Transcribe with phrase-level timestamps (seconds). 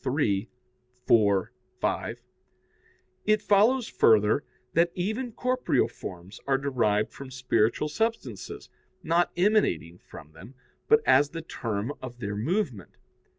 [0.17, 0.49] iii,
[1.05, 2.17] 4, 5),
[3.27, 4.43] it follows further
[4.73, 8.67] that even corporeal forms are derived from spiritual substances,
[9.03, 10.55] not emanating from them,
[10.87, 12.97] but as the term of their movement.